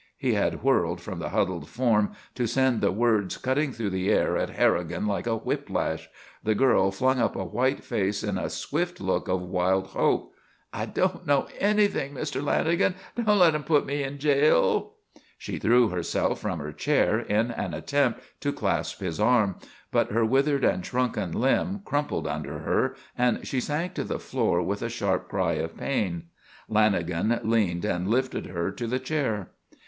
He 0.17 0.33
had 0.33 0.63
whirled 0.63 0.99
from 0.99 1.19
the 1.19 1.29
huddled 1.29 1.69
form 1.69 2.13
to 2.33 2.47
send 2.47 2.81
the 2.81 2.91
words 2.91 3.37
cutting 3.37 3.71
through 3.71 3.91
the 3.91 4.09
air 4.09 4.35
at 4.35 4.49
Harrigan 4.49 5.05
like 5.05 5.27
a 5.27 5.37
whiplash. 5.37 6.09
The 6.43 6.55
girl 6.55 6.89
flung 6.89 7.19
up 7.19 7.35
a 7.35 7.45
white 7.45 7.83
face 7.83 8.23
in 8.23 8.35
a 8.39 8.49
swift 8.49 8.99
look 8.99 9.27
of 9.27 9.43
wild 9.43 9.89
hope. 9.89 10.33
"I 10.73 10.87
don't 10.87 11.27
know 11.27 11.47
anything, 11.59 12.15
Mr. 12.15 12.41
Lanagan! 12.43 12.95
Don't 13.15 13.37
let 13.37 13.53
them 13.53 13.63
put 13.63 13.85
me 13.85 14.01
in 14.01 14.17
jail!" 14.17 14.93
She 15.37 15.59
threw 15.59 15.89
herself 15.89 16.39
from 16.39 16.57
her 16.57 16.73
chair 16.73 17.19
in 17.19 17.51
an 17.51 17.75
attempt 17.75 18.21
to 18.39 18.51
clasp 18.51 19.01
his 19.01 19.19
arm 19.19 19.57
but 19.91 20.11
her 20.13 20.25
withered 20.25 20.63
and 20.63 20.83
shrunken 20.83 21.31
limb 21.31 21.83
crumpled 21.85 22.25
under 22.25 22.57
her 22.61 22.95
and 23.15 23.45
she 23.47 23.59
sank 23.61 23.93
to 23.93 24.03
the 24.03 24.17
floor 24.17 24.63
with 24.63 24.81
a 24.81 24.89
sharp 24.89 25.29
cry 25.29 25.53
of 25.53 25.77
pain. 25.77 26.23
Lanagan 26.67 27.39
leaned 27.43 27.85
and 27.85 28.07
lifted 28.07 28.47
her 28.47 28.71
to 28.71 28.87
the 28.87 28.97
chair. 28.97 29.51